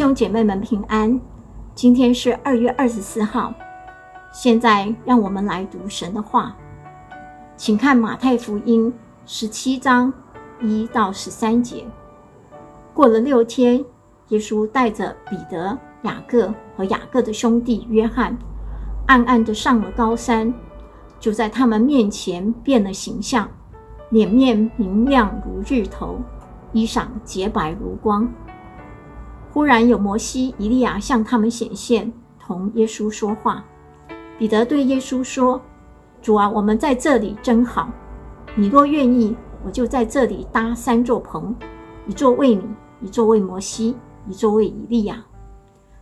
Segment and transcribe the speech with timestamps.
[0.00, 1.20] 兄姐妹们平安，
[1.74, 3.52] 今天是二月二十四号。
[4.32, 6.56] 现在让我们来读神的话，
[7.54, 8.90] 请看马太福音
[9.26, 10.10] 十七章
[10.58, 11.84] 一到十三节。
[12.94, 13.84] 过了六天，
[14.28, 18.34] 耶稣带着彼得、雅各和雅各的兄弟约翰，
[19.06, 20.50] 暗暗地上了高山，
[21.18, 23.46] 就在他们面前变了形象，
[24.08, 26.18] 脸面明亮如日头，
[26.72, 28.26] 衣裳洁白如光。
[29.60, 33.62] 忽然有摩西、以利亚向他们显现，同耶稣说话。
[34.38, 35.60] 彼得对耶稣说
[36.22, 37.90] ：“主啊，我们在这里真好。
[38.54, 41.54] 你若愿意，我就在这里搭三座棚，
[42.06, 42.64] 一座为你，
[43.02, 43.94] 一座为摩西，
[44.26, 45.22] 一座为以利亚。”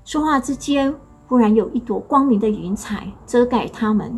[0.06, 0.94] 说话之间，
[1.26, 4.16] 忽然有一朵光明的云彩遮盖他们，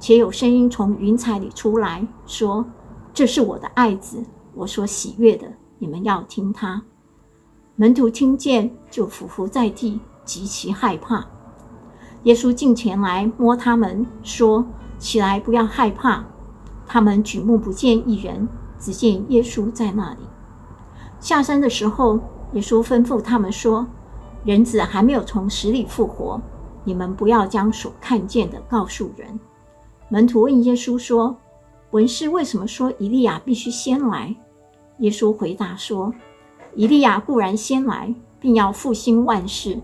[0.00, 2.64] 且有声音从云彩里出来说
[3.12, 5.46] ：“这是我的爱子，我所喜悦的，
[5.78, 6.82] 你们要听他。”
[7.80, 11.24] 门徒听见，就俯伏在地，极其害怕。
[12.24, 14.66] 耶稣近前来摸他们，说
[14.98, 16.24] ：“起来，不要害怕。”
[16.88, 18.48] 他们举目不见一人，
[18.80, 20.18] 只见耶稣在那里。
[21.20, 22.18] 下山的时候，
[22.54, 23.86] 耶稣吩咐他们说
[24.44, 26.42] ：“人子还没有从死里复活，
[26.82, 29.38] 你们不要将所看见的告诉人。”
[30.10, 31.36] 门徒问耶稣说
[31.92, 34.34] ：“文士为什么说以利亚必须先来？”
[34.98, 36.12] 耶稣回答说。
[36.74, 39.80] 以利亚固然先来，并要复兴万事，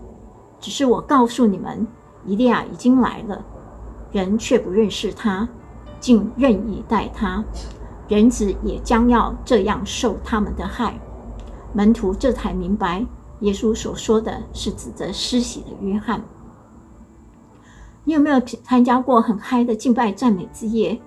[0.59, 1.85] 只是我告诉你们，
[2.25, 3.43] 以利亚已经来了，
[4.11, 5.47] 人却不认识他，
[5.99, 7.43] 竟任意待他，
[8.07, 10.99] 人子也将要这样受他们的害。
[11.73, 13.05] 门徒这才明白，
[13.41, 16.23] 耶稣所说的是指责施洗的约翰。
[18.05, 21.01] 你有没有参加过很嗨的敬拜赞美之夜，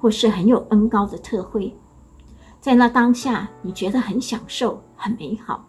[0.00, 1.76] 或是很有恩膏的特会？
[2.64, 5.66] 在那当下，你觉得很享受、很美好，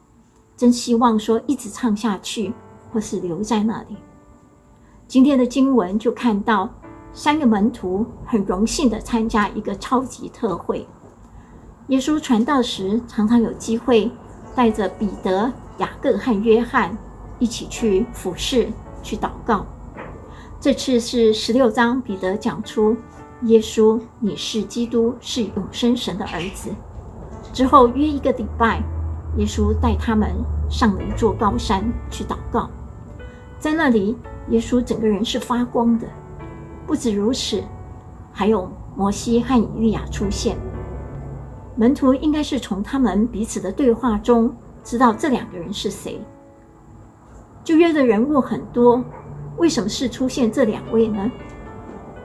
[0.56, 2.54] 真希望说一直唱下去，
[2.90, 3.98] 或是留在那里。
[5.06, 6.74] 今天的经文就看到
[7.12, 10.88] 三个门徒很荣幸地参加一个超级特会。
[11.90, 14.10] 耶稣传道时，常常有机会
[14.56, 16.98] 带着彼得、雅各和约翰
[17.40, 18.70] 一起去俯视、
[19.04, 19.66] 去祷告。
[20.62, 22.96] 这次是十六章，彼得讲出。
[23.44, 26.70] 耶稣，你是基督，是永生神的儿子。
[27.52, 28.82] 之后约一个礼拜，
[29.38, 30.32] 耶稣带他们
[30.70, 32.70] 上了一座高山去祷告。
[33.60, 34.18] 在那里，
[34.50, 36.08] 耶稣整个人是发光的。
[36.88, 37.62] 不止如此，
[38.32, 40.58] 还有摩西和以利亚出现。
[41.76, 46.22] 门徒应该是从他们彼此的对话中知道这两个人是谁。
[47.66, 49.04] 旧约的人物很多，
[49.58, 51.30] 为什么是出现这两位呢？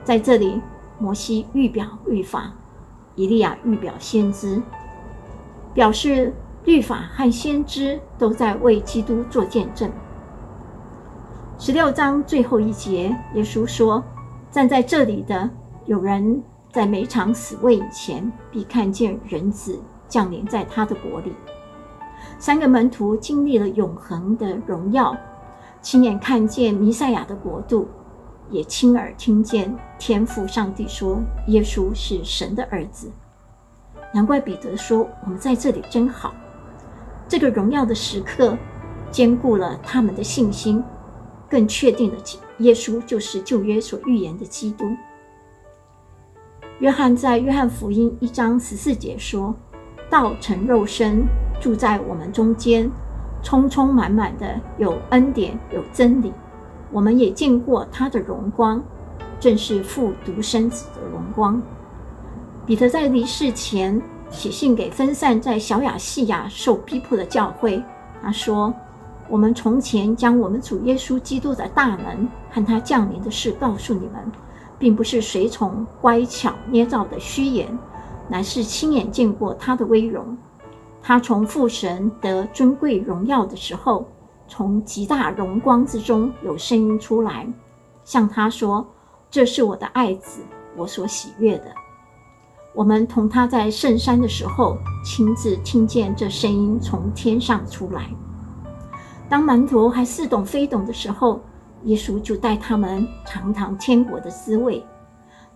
[0.05, 0.61] 在这里。
[1.01, 2.53] 摩西预表律法，
[3.15, 4.61] 以利亚预表先知，
[5.73, 6.31] 表示
[6.63, 9.91] 律法和先知都在为基督做见证。
[11.57, 14.03] 十六章最后一节，耶稣说
[14.51, 15.49] ：“站在这里的
[15.85, 21.33] 有人，在每场死位以前，必看见人子降临在他的国里。”
[22.37, 25.17] 三个门徒经历了永恒的荣耀，
[25.81, 27.87] 亲眼看见弥赛亚的国度。
[28.51, 33.09] 也亲耳听见天父上帝说：“耶稣是神的儿子。”
[34.13, 36.33] 难怪彼得说：“我们在这里真好。”
[37.27, 38.57] 这个荣耀的时刻，
[39.09, 40.83] 坚固了他们的信心，
[41.49, 42.17] 更确定了
[42.57, 44.85] 耶稣就是旧约所预言的基督。
[46.79, 49.55] 约翰在约翰福音一章十四节说
[50.11, 51.25] ：“道成肉身，
[51.61, 52.91] 住在我们中间，
[53.41, 56.33] 充充满满的有恩典，有真理。”
[56.91, 58.83] 我们也见过他的荣光，
[59.39, 61.61] 正是父独生子的荣光。
[62.65, 67.81] 彼得在离世前写信给分散在小亚细亚受逼迫的教会，
[68.21, 68.73] 他说
[69.29, 74.31] ：“我们从前将我们主耶稣基督的大能和他降临的事告诉你们，
[74.77, 77.67] 并不是随从乖巧捏造的虚言，
[78.27, 80.37] 乃是亲眼见过他的威荣。
[81.01, 84.05] 他从父神得尊贵荣耀的时候。”
[84.51, 87.47] 从极大荣光之中有声音出来，
[88.03, 88.85] 向他说
[89.31, 90.41] ：“这是我的爱子，
[90.75, 91.71] 我所喜悦的。”
[92.75, 98.09] 我们同他在圣山的时候，亲自听见这声音从天上出来。
[99.29, 101.39] 当门徒还似懂非懂的时候，
[101.83, 104.83] 耶稣就带他们尝尝天国的滋味。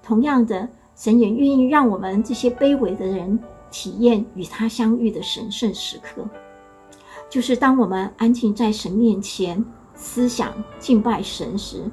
[0.02, 3.38] 同样的，神也愿意让我们这些卑微的人
[3.70, 6.26] 体验与他相遇的神圣时刻。
[7.30, 9.64] 就是当我们安静在神面前
[9.94, 11.90] 思想敬拜神时，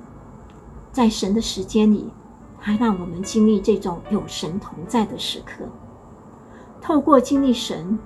[0.92, 2.12] 在神的时间里，
[2.60, 5.64] 他让我们经历这种有神同在的时刻。
[6.80, 7.98] 透过经历神，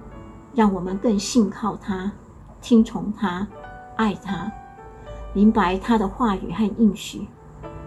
[0.55, 2.11] 让我们更信靠他，
[2.61, 3.47] 听从他，
[3.97, 4.51] 爱他，
[5.35, 7.27] 明白他的话语和应许，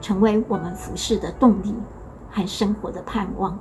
[0.01, 1.73] 成为我们服事的动力
[2.29, 3.57] 和生活的盼望。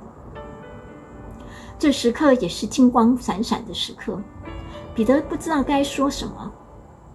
[1.77, 4.21] 这时刻也是金光闪闪的时刻，
[4.99, 6.51] 彼得不知道该说什么，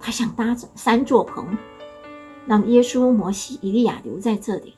[0.01, 1.47] 他想搭三座棚，
[2.47, 4.75] 让耶稣、摩西、以利亚留在这里。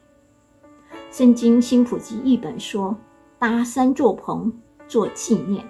[1.13, 2.97] 圣经新普及译本说
[3.39, 4.53] ：“搭三座棚
[4.89, 5.65] 做纪念。”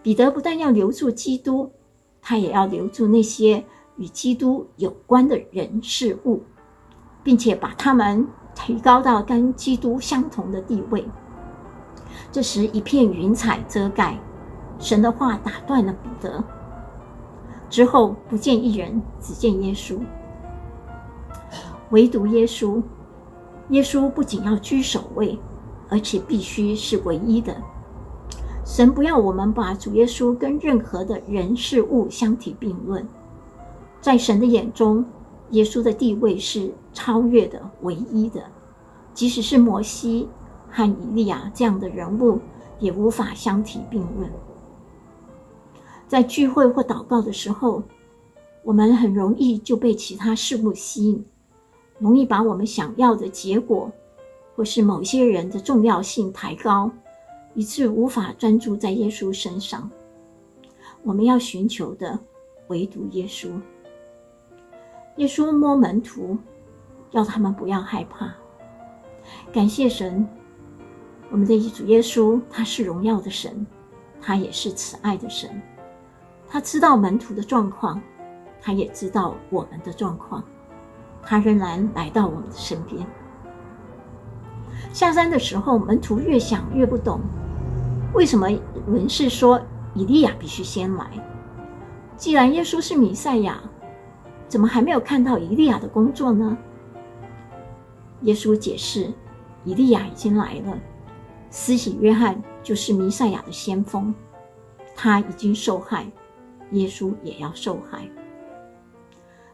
[0.00, 1.72] 彼得不但要留住基督，
[2.22, 3.64] 他也要留住那些
[3.96, 6.44] 与基督有关的人事物，
[7.24, 8.24] 并且把他们
[8.54, 11.04] 提高到跟基督相同的地位。
[12.30, 14.16] 这时，一片云彩遮盖，
[14.78, 16.42] 神的话打断了彼得。
[17.68, 19.98] 之后不见一人，只见耶稣，
[21.90, 22.82] 唯独耶稣。
[23.70, 25.38] 耶稣不仅要居首位，
[25.88, 27.54] 而且必须是唯一的。
[28.64, 33.06] 神不要我们把主耶稣跟任何的人事物相提并论。
[34.00, 35.04] 在神的眼中，
[35.50, 38.42] 耶稣的地位是超越的、唯一的，
[39.12, 40.28] 即使是摩西。
[40.70, 42.38] 和以利亚这样的人物
[42.78, 44.30] 也无法相提并论。
[46.08, 47.82] 在聚会或祷告的时候，
[48.64, 51.24] 我们很容易就被其他事物吸引，
[51.98, 53.92] 容易把我们想要的结果
[54.56, 56.90] 或是某些人的重要性抬高，
[57.54, 59.88] 以致无法专注在耶稣身上。
[61.02, 62.18] 我们要寻求的
[62.68, 63.50] 唯独耶稣。
[65.18, 66.38] 耶稣摸门徒，
[67.10, 68.34] 要他们不要害怕。
[69.52, 70.26] 感谢神。
[71.30, 73.66] 我们的主耶稣，他是荣耀的神，
[74.20, 75.50] 他也是慈爱的神。
[76.48, 78.00] 他知道门徒的状况，
[78.60, 80.42] 他也知道我们的状况，
[81.22, 83.06] 他仍然来到我们的身边。
[84.92, 87.20] 下山的时候，门徒越想越不懂，
[88.14, 88.48] 为什么
[88.86, 89.60] 文士说
[89.94, 91.06] 以利亚必须先来？
[92.16, 93.60] 既然耶稣是弥赛亚，
[94.48, 96.56] 怎么还没有看到以利亚的工作呢？
[98.22, 99.12] 耶稣解释，
[99.64, 100.78] 以利亚已经来了。
[101.50, 104.14] 施洗约翰就是弥赛亚的先锋，
[104.96, 106.10] 他已经受害，
[106.72, 108.08] 耶稣也要受害。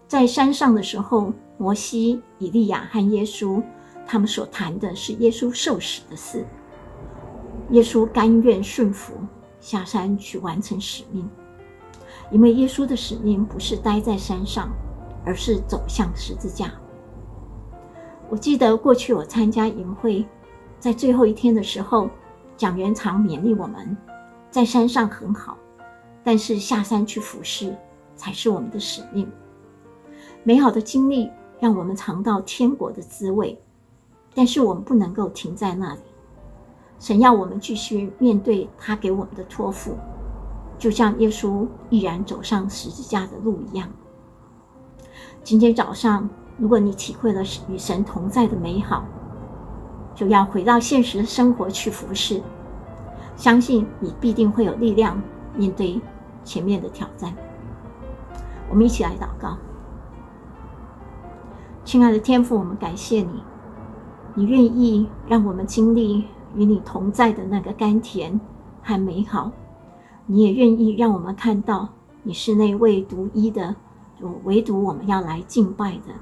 [0.06, 3.62] 在山上的时候，摩西、以利亚和耶稣，
[4.06, 6.44] 他们所谈的是耶稣受死的事。
[7.70, 9.14] 耶稣甘愿顺服，
[9.58, 11.28] 下山去完成使命，
[12.30, 14.70] 因为耶稣的使命不是待在山上，
[15.24, 16.70] 而是走向十字架。
[18.28, 20.24] 我记得过去我参加营会。
[20.78, 22.10] 在最后一天的时候，
[22.58, 23.96] 讲员常勉励我们，
[24.50, 25.56] 在山上很好，
[26.24, 27.76] 但是下山去服侍
[28.16, 29.30] 才是我们的使命。
[30.42, 31.30] 美好的经历
[31.60, 33.60] 让我们尝到天国的滋味，
[34.34, 36.00] 但是我们不能够停在那里。
[36.98, 39.96] 神要我们继续面对他给我们的托付，
[40.78, 43.88] 就像耶稣毅然走上十字架的路一样。
[45.42, 49.04] 今天早上，如果你体会了与神同在的美好，
[50.14, 52.40] 就要回到现实生活去服侍，
[53.36, 55.20] 相信你必定会有力量
[55.54, 56.00] 面对
[56.44, 57.34] 前面的挑战。
[58.70, 59.56] 我们一起来祷告，
[61.84, 63.42] 亲爱的天父，我们感谢你，
[64.34, 68.40] 你愿意让我们经历与你同在的那个甘甜
[68.82, 69.50] 和美好，
[70.26, 71.88] 你也愿意让我们看到
[72.22, 73.74] 你是那位独一的
[74.18, 76.12] 主，唯独我们要来敬拜的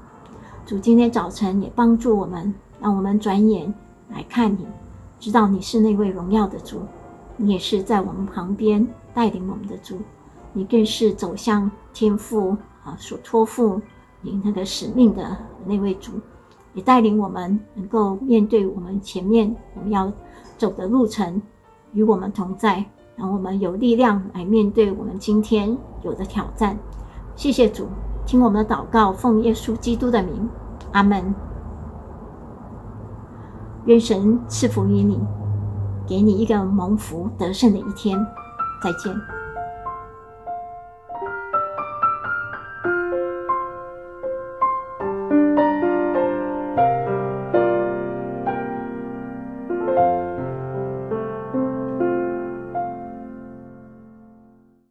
[0.65, 0.77] 主。
[0.77, 3.73] 今天早晨也帮助我们，让我们转眼。
[4.09, 4.67] 来看你，
[5.17, 6.81] 知道你是那位荣耀的主，
[7.35, 9.97] 你也是在我们旁边带领我们的主，
[10.53, 13.81] 你更是走向天父啊所托付
[14.21, 16.13] 你那个使命的那位主，
[16.73, 20.11] 也带领我们能够面对我们前面我们要
[20.57, 21.41] 走的路程，
[21.91, 26.77] 与我们同在，让我们有力量来面对我们今天有的挑战。
[27.35, 27.87] 谢谢主，
[28.25, 30.47] 听我们的祷告，奉耶稣基督的名，
[30.91, 31.33] 阿门。
[33.85, 35.19] 愿神赐福于你，
[36.07, 38.17] 给你一个蒙福得胜的一天。
[38.81, 39.42] 再见。